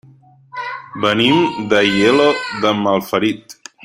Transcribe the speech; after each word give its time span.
Venim 1.03 1.43
d'Aielo 1.73 2.27
de 2.65 2.73
Malferit. 2.87 3.57